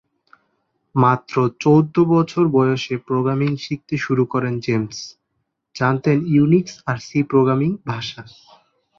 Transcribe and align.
মাত্র 0.95 1.35
চৌদ্দ 1.59 1.95
বছর 2.13 2.43
বয়সে 2.47 2.95
প্রোগ্রামিং 3.07 3.51
শিখতে 3.57 3.95
শুরু 3.97 4.23
করেন 4.25 4.53
জেমস, 4.59 4.97
জানতেন 5.75 6.17
ইউনিক্স 6.33 6.73
আর 6.85 6.97
সি 7.07 7.19
প্রোগ্রামিং 7.23 7.69
ভাষা। 7.87 8.21